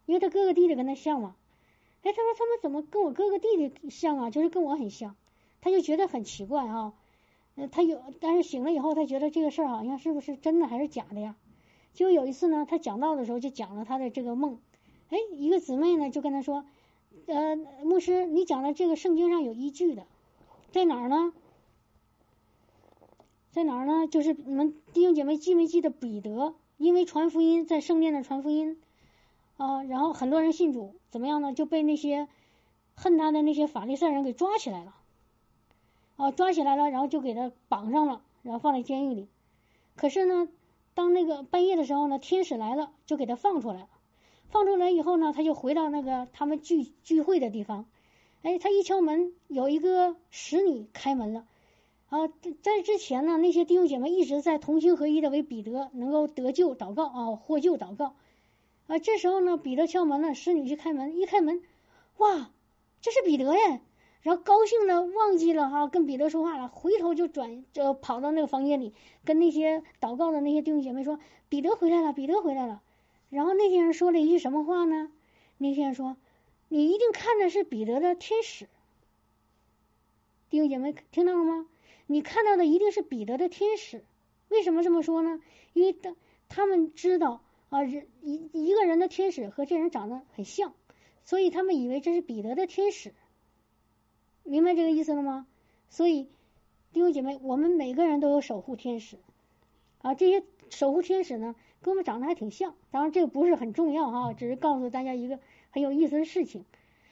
[0.05, 1.35] 因为他哥哥弟弟跟他像嘛，
[2.03, 4.29] 哎，他说他们怎么跟我哥哥弟弟像啊？
[4.29, 5.15] 就是跟我很像，
[5.61, 6.93] 他就觉得很奇怪啊，
[7.71, 11.35] 他有，但是醒了以后，他觉得这个事儿好像是不是真的还是假的呀？
[11.93, 14.59] 就有一次呢，他讲到的时候就讲了他的这个梦，
[15.09, 16.63] 哎，一个姊妹呢就跟他说，
[17.25, 20.05] 呃，牧师，你讲的这个圣经上有依据的，
[20.71, 21.33] 在哪儿呢？
[23.51, 24.07] 在哪儿呢？
[24.07, 26.55] 就是你们弟兄姐妹记没记得彼得？
[26.77, 28.79] 因为传福音在圣殿的传福音
[29.57, 31.53] 啊，然后很多人信主，怎么样呢？
[31.53, 32.27] 就被那些
[32.95, 34.95] 恨他的那些法利赛人给抓起来了，
[36.15, 39.27] 啊，抓起来了，然后就给他绑上了，然后放在监狱里。
[39.95, 40.47] 可是呢？
[40.95, 43.87] 当那个半夜的时候呢，天使来了，就给他放出来了。
[44.49, 47.85] 放出来以后呢，他就回到那个他们聚聚会的地方。
[48.41, 51.47] 哎，他一敲门，有一个使女开门了。
[52.09, 52.27] 啊，
[52.61, 58.15] 在之前呢，那些弟兄姐妹一直在同心合一的为彼得能够得救祷告啊，获救祷告。
[58.87, 61.61] 啊，这时候呢，彼得敲门了，使女去开门，一开门，
[62.17, 62.49] 哇，
[63.01, 63.81] 这是彼得耶！
[64.21, 68.93] 然后高兴的忘记了哈跟彼得说话了，回头就转就跑到那个房间里，
[69.23, 72.81] 跟那些祷告的那些弟兄姐妹说：“彼得回来了，彼得回来了。”
[73.29, 75.11] 然后那些人说了一句什么话呢？
[75.59, 76.17] 那些人说
[76.67, 78.67] ：“你一定看的是彼得的天使。”
[80.49, 81.67] 弟兄姐妹听到了吗？
[82.11, 84.03] 你看到的一定是彼得的天使。
[84.47, 85.39] 为什么这么说呢？
[85.73, 86.15] 因为他
[86.47, 90.73] 他们知道啊人一一个人的天使和这人长得很像，
[91.23, 93.13] 所以他们以为这是彼得的天使。
[94.43, 95.45] 明白这个意思了吗？
[95.91, 96.23] 所以
[96.93, 99.19] 弟兄姐妹，我们每个人都有守护天使
[100.01, 100.15] 啊。
[100.15, 102.73] 这些守护天使呢，跟我们长得还挺像。
[102.89, 106.65] 当然，这个不是很重要哈，只是告诉大家一个很有意思的事情。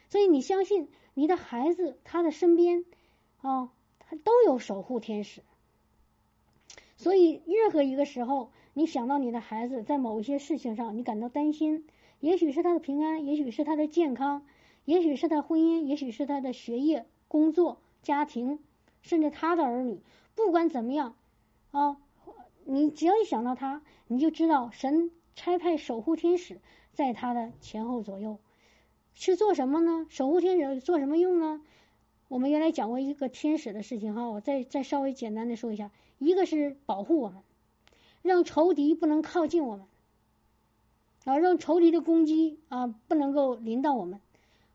[0.09, 2.83] 所以你相信你的孩子，他的身边
[3.41, 3.71] 啊，
[4.09, 5.41] 他都有守护天使。
[6.95, 11.85] 所以任何一个时候，你想到你的孩子在某一些事情上，你感到担心，
[12.19, 14.45] 也许是他的平安，也许是他的健康，
[14.85, 17.05] 也许是他婚姻，也许是他的学业。
[17.29, 18.57] 工作、家庭，
[19.01, 19.99] 甚至他的儿女，
[20.33, 21.13] 不管怎么样
[21.71, 21.97] 啊，
[22.63, 26.61] 你只要一想到他，你就知道神差派守护天使
[26.93, 28.37] 在他的前后左右，
[29.13, 30.07] 是做什么呢？
[30.09, 31.61] 守护天使做什么用呢？
[32.27, 37.41] 我们原来讲过一个天使的事情哈，我再再稍微简单的说一下，一个是保护我们，
[38.21, 39.85] 让仇敌不能靠近我们，
[41.23, 44.19] 啊，让仇敌的攻击啊不能够临到我们。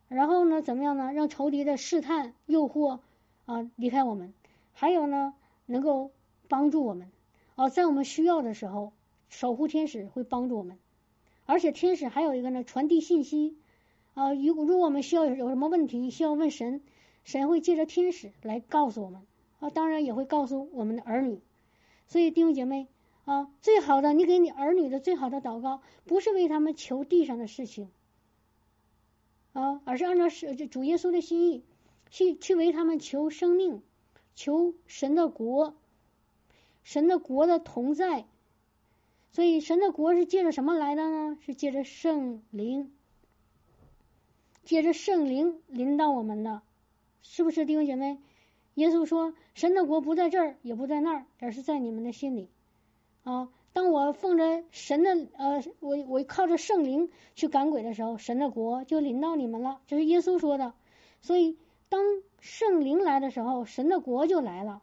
[0.08, 1.12] 然后呢，怎么样呢？
[1.12, 3.00] 让仇敌的试探、诱惑
[3.44, 4.32] 啊离开我们，
[4.72, 5.34] 还有呢，
[5.66, 6.10] 能够
[6.48, 7.10] 帮助我们
[7.54, 8.92] 啊，在我们需要的时候，
[9.28, 10.78] 守护天使会帮助我们。
[11.44, 13.56] 而且天使还有一个呢，传递信息
[14.14, 16.82] 啊，如如果我们需要有什么问题需要问神，
[17.24, 19.22] 神会借着天使来告诉我们
[19.60, 21.40] 啊，当然也会告诉我们的儿女。
[22.08, 22.88] 所以弟兄姐妹
[23.24, 27.90] 啊，最好的你给你儿女的最好的祷告，不是为他们求地上的事情
[29.52, 31.62] 啊，而是按照是主耶稣的心意
[32.10, 33.82] 去去为他们求生命，
[34.34, 35.74] 求神的国，
[36.82, 38.26] 神的国的同在。
[39.30, 41.38] 所以神的国是借着什么来的呢？
[41.40, 42.92] 是借着圣灵，
[44.64, 46.60] 借着圣灵临到我们的，
[47.22, 48.18] 是不是弟兄姐妹？
[48.74, 52.50] 耶稣说：“神的国不在这儿，也不在那儿，而是在你们的心里。”
[53.24, 59.80] 啊，当我奉着神的呃，我我靠着圣灵去赶鬼的时候，神的国就临到你们了。
[59.86, 60.74] 这是耶稣说的。
[61.20, 61.56] 所以
[61.88, 62.02] 当
[62.40, 64.82] 圣灵来的时候，神的国就来了。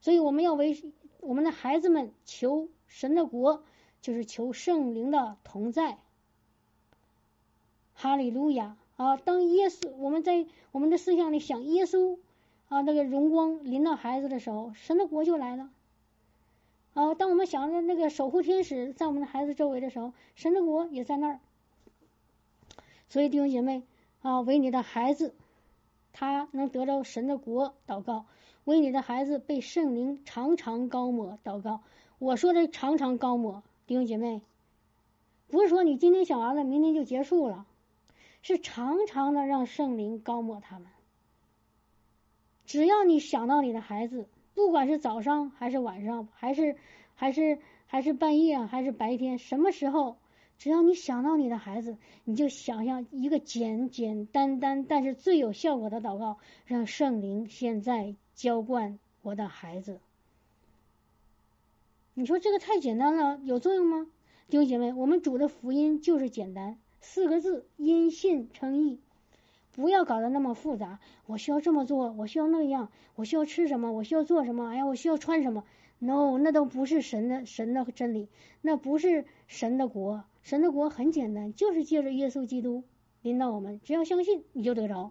[0.00, 0.82] 所以我们要为
[1.20, 2.68] 我们的孩子们求。
[2.86, 3.64] 神的国
[4.02, 5.98] 就是求圣灵的同在，
[7.92, 9.16] 哈利路亚啊！
[9.16, 12.18] 当耶稣我们在我们的思想里想耶稣
[12.68, 15.70] 啊，那个荣光临到孩子的时候，神的国就来了。
[16.94, 21.40] 啊，当我们想着那个守护天使在我们的孩子周围的时候，神的国也在那儿。
[23.08, 23.82] 所以弟兄姐妹
[24.22, 25.34] 啊，为你的孩子
[26.12, 28.26] 他能得到神的国祷告，
[28.62, 31.80] 为你的孩子被圣灵常常高抹祷告。
[32.20, 34.40] 我说的常常高抹，弟兄姐妹，
[35.48, 37.66] 不是说你今天想完了，明天就结束了，
[38.44, 40.86] 是常常的让圣灵高抹他们。
[42.66, 46.76] 只要你想到你的孩子，不管是早上还是晚上，还是
[47.14, 50.18] 还是还是半夜还是白天，什么时候，
[50.58, 60.00] 只要你想到你的孩子，你就想象一个简简单单但是最有效果的祷告，让圣灵现在浇灌我的孩子。
[62.12, 64.06] 你说这个太简单了，有作用吗？
[64.48, 68.98] 弟兄姐妹，我们主的福音就是简单，四个字：因信称义。
[69.72, 70.98] 不要搞得那么复杂。
[71.26, 74.70] 我需要这么做，我需要那样，我需要吃什么，我需要做什么？
[74.70, 75.64] 哎呀，我需要穿什么
[75.98, 78.28] ？No，那都不是神的神的真理，
[78.62, 80.24] 那不是神的国。
[80.42, 82.84] 神的国很简单，就是借着耶稣基督
[83.20, 85.10] 领导我们，只要相信你就得着，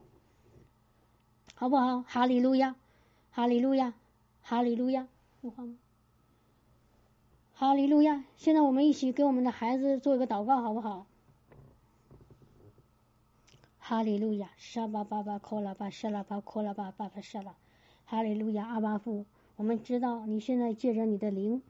[1.54, 2.02] 好不好？
[2.02, 2.76] 哈利路亚，
[3.32, 3.94] 哈利路亚，
[4.42, 5.08] 哈利路亚，
[5.42, 5.76] 有话吗？
[7.56, 8.26] 哈利路亚！
[8.36, 11.06] 现在我们一起给我们的孩子做一个祷告，好不好？
[13.86, 14.50] 哈利路亚！
[14.56, 17.54] 沙巴巴巴科拉巴沙拉巴科拉巴巴巴沙拉！
[18.06, 18.66] 哈利路亚！
[18.66, 19.26] 阿巴父，
[19.58, 21.62] 我们知道你现在借着你的灵，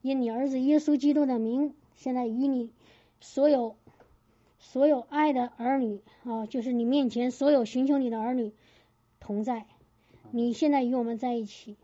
[0.00, 2.70] 因你儿子耶稣基督的名，现在与你
[3.20, 3.74] 所有
[4.60, 8.52] 所有爱的儿女啊，就是你面前所有寻求你的儿女
[9.18, 9.66] 同在。
[10.30, 11.76] 你现在与我们在一起。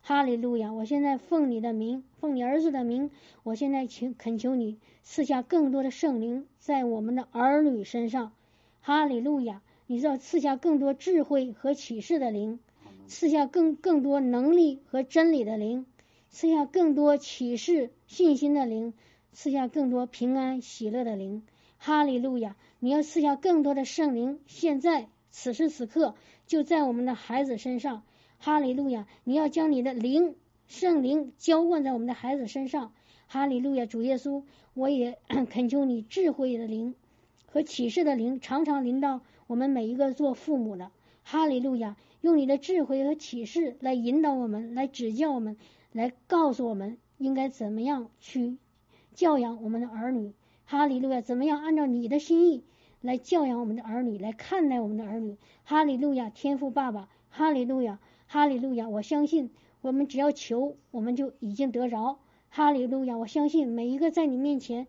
[0.00, 0.72] 哈利路亚！
[0.72, 3.08] 我现在奉你的名，奉你儿子的名，
[3.44, 8.32] 我现在请恳求你赐下更多的圣灵在我们的儿女身上。
[8.84, 9.62] 哈利路亚！
[9.86, 12.58] 你知道赐下更多智慧和启示的灵，
[13.06, 15.86] 赐下更更多能力和真理的灵，
[16.30, 18.92] 赐下更多启示信心的灵，
[19.32, 21.44] 赐下更多平安喜乐的灵。
[21.78, 22.56] 哈利路亚！
[22.80, 26.16] 你要赐下更多的圣灵，现在此时此刻
[26.48, 28.02] 就在我们的孩子身上。
[28.38, 29.06] 哈利路亚！
[29.22, 30.34] 你要将你的灵、
[30.66, 32.92] 圣灵浇灌在我们的孩子身上。
[33.28, 33.86] 哈利路亚！
[33.86, 34.42] 主耶稣，
[34.74, 36.96] 我也 恳求你智慧的灵
[37.52, 40.90] 和启示的灵，常常临到我们每一个做父母的。
[41.22, 41.96] 哈利路亚！
[42.22, 45.58] 用你的智慧和启示来引导我们，来指教我们，
[45.92, 48.56] 来告诉我们应该怎么样去
[49.14, 50.32] 教养我们的儿女。
[50.64, 51.20] 哈利路亚！
[51.20, 52.64] 怎么样按照你的心意
[53.02, 55.36] 来教养我们的儿女，来看待我们的儿女？
[55.64, 56.30] 哈利路亚！
[56.30, 57.98] 天赋爸爸，哈利路亚！
[58.28, 58.88] 哈利路亚！
[58.88, 59.50] 我相信
[59.82, 62.18] 我们只要求，我们就已经得着。
[62.48, 63.18] 哈利路亚！
[63.18, 64.86] 我相信每一个在你面前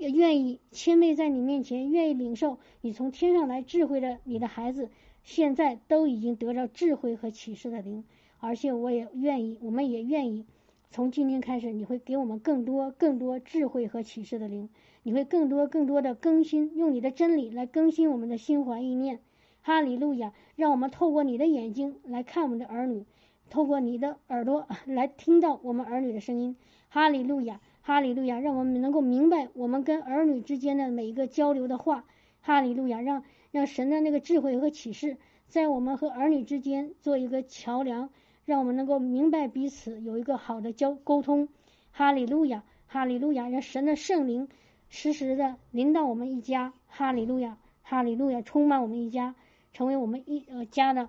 [0.00, 4.88] 也愿意谦卑在你面前愿意领受你从天上来智慧的你的孩子，
[5.24, 8.04] 现在都已经得着智慧和启示的灵。
[8.38, 10.46] 而且我也愿意，我们也愿意
[10.90, 14.70] 从今天开始，你会给我们更多更多智慧和启示的灵，
[15.02, 19.20] 你会更多更多的更新，用你的真理来更新我们的心怀意念。
[19.60, 20.32] 哈利路亚！
[20.56, 23.04] 让我们透过你的眼睛来看我们的儿女，
[23.50, 26.56] 透过你的耳朵 来听到我们儿女的声音。
[26.88, 27.60] 哈利路亚！
[27.90, 28.38] 哈利路亚！
[28.38, 32.04] 让我们能够明白我们跟儿女之间的每一个交流的话。
[32.40, 33.00] 哈利路亚！
[33.00, 35.16] 让让神的那个智慧和启示
[35.48, 38.10] 在我们和儿女之间做一个桥梁，
[38.44, 41.48] 让我们能够明白彼此，有一个好的交沟通。
[41.90, 42.62] 哈利路亚！
[42.86, 43.48] 哈利路亚！
[43.48, 44.46] 让神的圣灵
[44.88, 46.72] 时时的临到我们一家。
[46.86, 47.58] 哈利路亚！
[47.82, 48.40] 哈利路亚！
[48.40, 49.34] 充满我们一家。
[49.72, 51.08] 成为我们一呃家的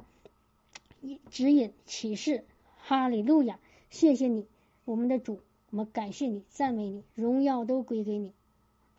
[1.29, 2.43] 指引启示，
[2.77, 3.59] 哈利路亚！
[3.91, 4.47] 谢谢你，
[4.83, 5.41] 我们的主，
[5.71, 8.33] 我们感谢你，赞美你，荣耀都归给你，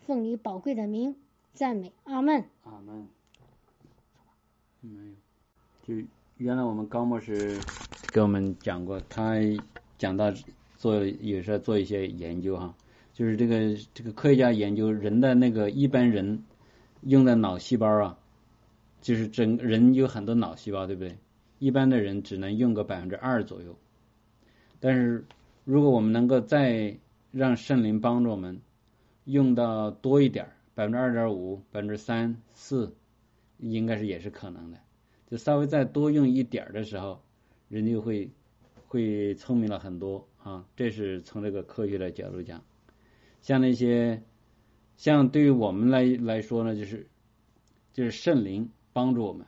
[0.07, 1.15] 奉你宝贵的名，
[1.53, 1.93] 赞美。
[2.05, 2.47] 阿门。
[2.65, 3.07] 阿门。
[4.81, 5.15] 没有，
[5.83, 6.07] 就
[6.39, 7.61] 原来我们高牧师
[8.11, 9.35] 给我们讲过，他
[9.99, 10.33] 讲到
[10.79, 12.75] 做有时候做一些研究哈，
[13.13, 16.43] 就是这个这个科学家研究人的那个一般人
[17.03, 18.19] 用的脑细胞啊，
[19.03, 21.19] 就是整人有很多脑细胞，对不对？
[21.59, 23.77] 一般的人只能用个百分之二左右，
[24.81, 25.27] 但是
[25.65, 26.99] 如果我们能够再
[27.31, 28.61] 让圣灵帮助我们
[29.25, 32.97] 用到多一点，百分之二点五、百分之三四，
[33.59, 34.79] 应该是也是可能的。
[35.31, 37.23] 就稍微再多用一点的时候，
[37.69, 38.31] 人就会
[38.89, 40.67] 会聪明了很多啊。
[40.77, 42.65] 这是从这个科学的角度讲。
[43.41, 44.23] 像那些
[44.97, 47.07] 像对于我们来来说呢，就是
[47.93, 49.47] 就是圣灵帮助我们。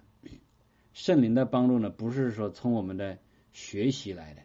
[0.93, 3.19] 圣灵的帮助呢，不是说从我们的
[3.53, 4.43] 学习来的，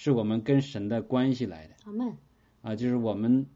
[0.00, 1.74] 是我们跟神的关系来的。
[1.82, 2.16] 阿门。
[2.62, 3.46] 啊，就是我们，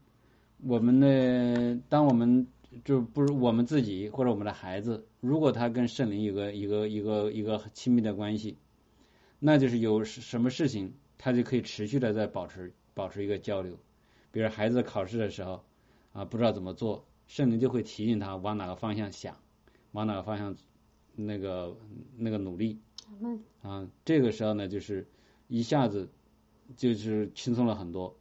[0.61, 2.45] 我们的，当我们
[2.83, 8.57] 就不是我们自己或者我们的孩子，如果他跟圣灵有个一个一个一个亲密的关系，
[9.39, 13.79] 那就是有什么事情，他就可以持续的在保持保持一个交流。
[14.33, 15.63] 比如孩子考试的时候
[16.11, 19.37] 啊，不知道怎么做，圣灵就会提醒他往哪个方向想，
[19.93, 20.57] 往哪个方向。
[21.15, 21.77] 那个
[22.17, 22.79] 那个努力
[23.61, 25.07] 啊，这个时候呢，就是
[25.47, 26.09] 一下子
[26.75, 28.15] 就是轻松了很多。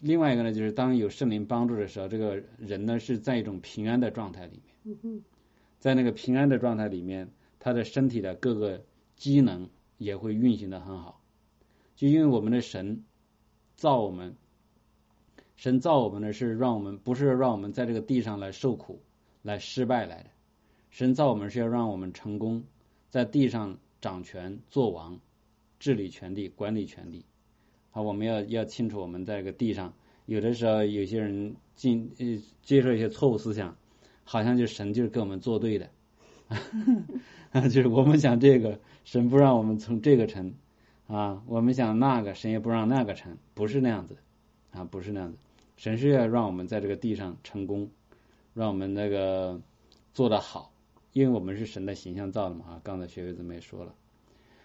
[0.00, 5.22] 另外一个呢，就是当有圣灵帮助的时候，这个人呢是在一种平安的状态里面。
[5.80, 7.28] 在那个平安的状态里面，
[7.58, 8.84] 他的身体的各个
[9.16, 9.68] 机能
[9.98, 11.20] 也会运行的很好。
[11.96, 13.04] 就因为我们的神
[13.74, 14.36] 造我们，
[15.56, 19.02] 神造我们呢是让我们不是让我们在这个地上来受苦、
[19.42, 20.30] 来失败来的。
[20.90, 22.64] 神造我们是要让我们成功，
[23.08, 25.18] 在地上掌权做王，
[25.82, 27.24] 治理权利，管理权利。
[27.90, 29.94] 好，我们要要清楚，我们在这个地上，
[30.26, 33.76] 有的时候有些人进呃接受一些错误思想，
[34.22, 35.90] 好像就神就是跟我们作对的，
[37.50, 40.54] 啊 就是我们想这个，神不让我们从这个成
[41.08, 44.18] 啊，我们想那个，神也不让那个成，不是那样子
[44.70, 45.38] 啊，不是那样子，
[45.76, 47.90] 神是要让我们在这个地上成功，
[48.54, 49.60] 让我们那个
[50.14, 50.70] 做得好。
[51.12, 53.94] 因为我们是神的形象造的嘛，啊，刚才学友姊妹说了，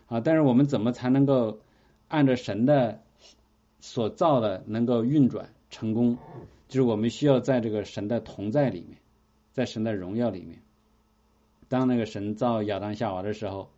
[0.08, 1.60] 啊，但是我们怎么才能够
[2.08, 3.02] 按照神的
[3.80, 6.18] 所造的能够运转成功？
[6.68, 8.98] 就是我们需要在这个神的同在里面，
[9.54, 10.60] 在神的荣耀里面。
[11.70, 13.70] 当那个神造亚当夏娃的时候，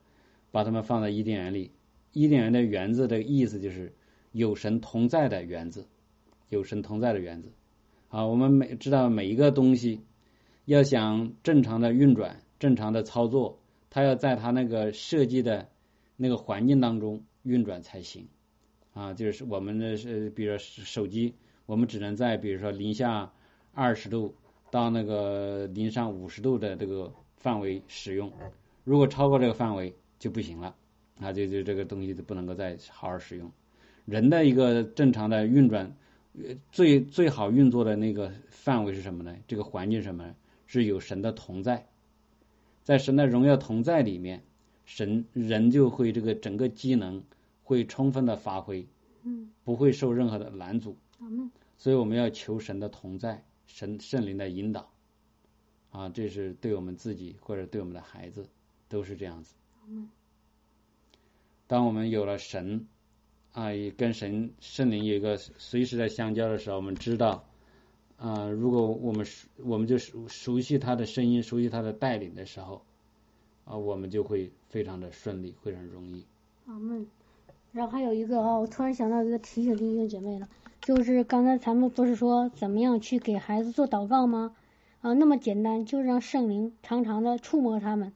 [0.51, 1.71] 把他们放在伊甸园里，
[2.13, 3.93] 伊甸园的园子的意思就是
[4.32, 5.88] 有神同在的园子，
[6.49, 7.51] 有神同在的园子。
[8.09, 10.01] 啊，我们每知道每一个东西
[10.65, 12.41] 要想正常的运转。
[12.59, 13.57] 正常的操作，
[13.89, 15.69] 它要在它那个设计的
[16.22, 18.28] 那个环境当中运转才行
[18.93, 19.13] 啊。
[19.13, 21.34] 就是我们的是，比如说手机，
[21.65, 23.32] 我们只能在比如说零下
[23.74, 24.36] 二十度
[24.70, 28.32] 到那个零上五十度的这个范围使用，
[28.84, 30.76] 如果超过这个范围就不行了
[31.22, 33.49] 啊，就就这个东西就不能够再好好使用。
[34.05, 35.95] 人的一个正常的运转，
[36.72, 39.36] 最最好运作的那个范围是什么呢？
[39.47, 40.36] 这个环境什么？
[40.67, 41.88] 是有神的同在。
[42.84, 44.43] 在神的荣耀同在里面，
[44.89, 47.23] 神人就会这个整个机能
[47.61, 48.87] 会充分的发挥，
[49.21, 50.97] 嗯，不会受任何的拦阻。
[51.19, 54.89] 嗯，所以我们要求神的同在，神圣灵的引导，
[55.91, 58.47] 啊，这是对我们自己或者对我们的孩子
[58.87, 59.53] 都是这样子。
[59.87, 60.09] 嗯，
[61.67, 62.87] 当我们有了神，
[63.51, 67.45] 啊，也跟神圣灵有一个随时的相交的时候，我们知道。
[68.17, 72.83] 啊，如果我们熟，我们就熟熟悉他的声音，熟悉他的带领的时候，
[73.70, 76.26] 啊，我们就会非常的顺利，非常容易。
[76.65, 77.05] 阿门。
[77.72, 80.49] 然后还有一个啊，我突然想到一个提醒弟兄姐妹了，
[80.82, 84.55] 就是刚才咱们不是说怎么样去给孩子做祷告吗？
[85.01, 88.11] 啊，那么简单，就是让圣灵常常的触摸他们，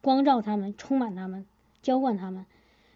[0.00, 1.46] 光照他们，充满他们，
[1.82, 2.44] 浇灌他们。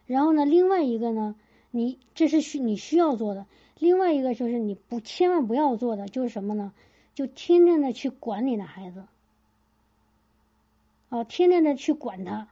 [0.07, 1.37] 然后呢，另外一个呢，
[1.71, 3.47] 你这是需你需要做的。
[3.79, 6.73] 另外一个就是你不千万不要做的就是什么呢？
[7.15, 9.05] 就天天的去管你的孩子，
[11.11, 12.49] 啊，天天的去管他，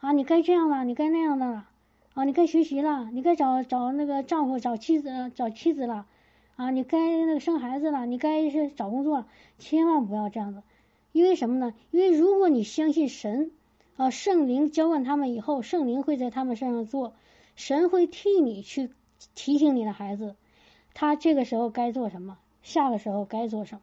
[0.00, 1.66] 啊，你该这样了，你该那样的了，
[2.14, 6.06] 啊，你该学习了，你该找找那个丈夫，找妻子，找妻子了，
[6.56, 9.26] 啊，你该那个生孩子了，你该是找工作了，
[9.58, 10.62] 千万不要这样子，
[11.12, 11.74] 因为什么呢？
[11.90, 13.50] 因为如果你相信神，
[13.96, 17.14] 啊，圣灵浇灌他们以后，圣灵会在他们身上做，
[17.56, 18.90] 神会替你去
[19.34, 20.36] 提醒你的孩子。
[20.92, 22.36] 他这个时候该做什么？
[22.62, 23.80] 下个时候该做什么？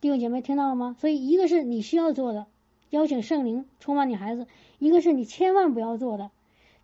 [0.00, 0.96] 弟兄姐妹听到了吗？
[1.00, 2.46] 所以一个是你需要做的，
[2.90, 4.46] 邀请圣灵充满你孩子；
[4.78, 6.30] 一个是你千万不要做的，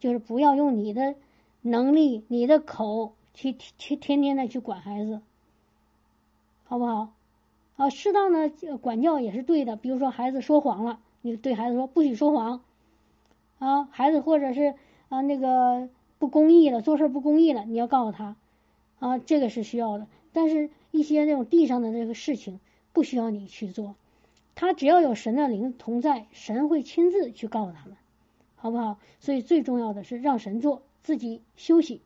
[0.00, 1.14] 就是不要用你的
[1.62, 5.20] 能力、你的口去去天天的去管孩子，
[6.64, 7.12] 好不好？
[7.76, 9.76] 啊，适当的管教也是对的。
[9.76, 12.62] 比如说孩子说谎了，你对孩子说不许说谎
[13.58, 13.88] 啊。
[13.90, 14.74] 孩子或者是
[15.08, 15.88] 啊那个
[16.18, 18.36] 不公义了，做事不公义了，你要告诉他
[18.98, 20.06] 啊，这个是需要的。
[20.32, 22.60] 但是，一些那种地上的这个事情
[22.92, 23.94] 不需要你去做，
[24.54, 27.96] 他只要有神的灵同在，神会亲自去告诉他们，
[28.56, 28.98] 好不好？
[29.20, 32.02] 所以最重要的是让神做，自己休息，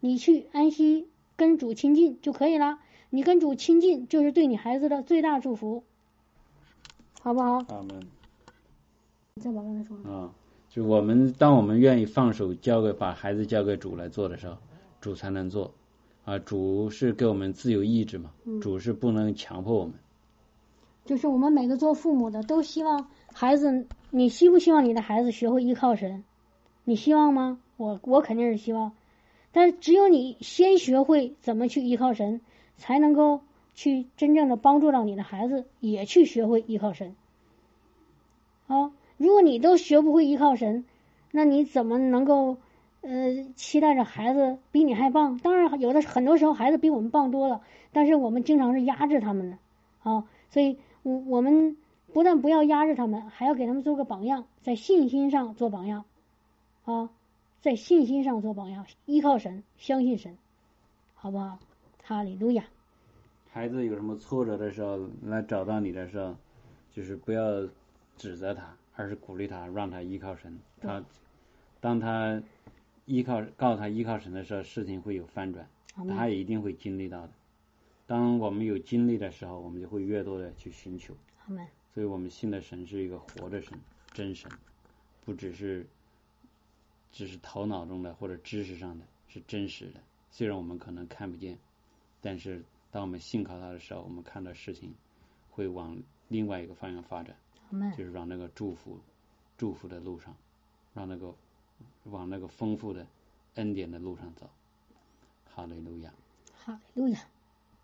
[0.00, 2.78] 你去安息跟主亲近就可以了。
[3.10, 5.84] 你跟主亲近，就是对你孩子的最大祝福，
[7.20, 7.54] 好不好？
[7.68, 8.06] 阿门。
[9.34, 9.96] 你再把刚才说。
[10.10, 10.32] 啊，
[10.68, 14.56] 就我们当我们愿意放手交给把孩子交给主来做的时候，
[15.00, 15.72] 主才能做。
[16.24, 19.94] 啊，主是给我们自由意志嘛，主是不能强迫我们。
[21.08, 26.22] 就是我们每个做父母的都希望孩子，你希不希望你的孩子学会依靠神？
[26.84, 27.58] 你希望吗？
[27.76, 28.92] 我我肯定是希望，
[29.50, 32.40] 但是只有你先学会怎么去依靠神。
[32.80, 33.40] 才能够
[33.74, 37.16] 去真正的帮助到你的孩子，也去学会依靠神。
[38.68, 40.84] 啊，如果你都学不会依靠神，
[41.32, 42.56] 那你怎么能够
[43.00, 45.38] 呃期待着孩子比你还棒？
[45.38, 49.58] 当然，有的很多时候孩子比我们棒多了，但是我们经常是压制他们的
[50.08, 50.28] 啊。
[50.50, 50.78] 所以，
[51.08, 51.74] 我我们
[52.12, 56.04] 不但不要压制他们，还要给他们做个榜样，在信心上做榜样
[56.84, 57.08] 啊，
[57.62, 60.36] 在信心上做榜样，依靠神，相信神，
[61.14, 61.58] 好不好？
[62.02, 62.62] 哈利路亚。
[63.50, 66.34] 孩子有什么挫折的时候来找到你的时候，
[66.92, 67.66] 就是不要
[68.18, 70.58] 指责他，而是鼓励他，让他依靠神。
[70.78, 71.02] 他
[71.80, 72.42] 当他
[73.06, 75.66] 依靠告诉他依靠神的时候，事情会有翻转，
[76.14, 77.30] 他也一定会经历到的。
[78.08, 81.14] 当我们有经历的时候，我们就会越多的去寻求。
[81.92, 83.78] 所以我们信的神是一个活的神，
[84.12, 84.50] 真神，
[85.24, 85.86] 不只是
[87.12, 90.00] 只是头脑中的或者知识上的，是真实的。
[90.30, 91.58] 虽然我们可能看不见。
[92.20, 94.92] 但是，当我们信靠他的时候，我们看到事情
[95.50, 95.96] 会往
[96.26, 97.36] 另外一个方向发展，
[97.96, 98.98] 就是往那个祝福、
[99.56, 100.34] 祝福的路上，
[100.94, 101.34] 让那个
[102.04, 103.06] 往那个丰富的
[103.54, 104.48] 恩典的路上走。
[105.54, 106.12] 哈利路亚，
[106.64, 107.20] 哈利路亚。